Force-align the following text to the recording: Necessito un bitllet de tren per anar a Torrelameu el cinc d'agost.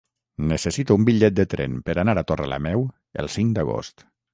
Necessito 0.51 0.97
un 1.01 1.05
bitllet 1.11 1.37
de 1.41 1.47
tren 1.53 1.77
per 1.91 1.99
anar 2.05 2.19
a 2.23 2.27
Torrelameu 2.33 2.87
el 3.25 3.35
cinc 3.39 3.59
d'agost. 3.61 4.13